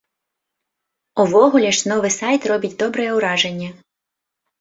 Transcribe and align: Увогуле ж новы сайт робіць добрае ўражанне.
Увогуле 1.23 1.69
ж 1.79 1.91
новы 1.91 2.09
сайт 2.19 2.41
робіць 2.53 2.73
добрае 2.81 3.11
ўражанне. 3.19 3.69